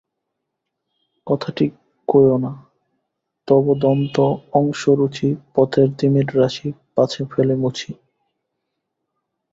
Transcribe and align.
কথাটি 1.27 1.65
কোয়ো 2.07 2.35
না, 2.37 2.51
তব 3.47 3.63
দন্ত-অংশুরুচি 3.81 5.29
পথের 5.55 5.87
তিমিররাশি 5.97 6.67
পাছে 6.95 7.21
ফেলে 7.31 7.55
মুছি। 7.55 7.91